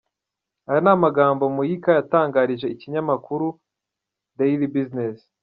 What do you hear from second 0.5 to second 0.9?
Aya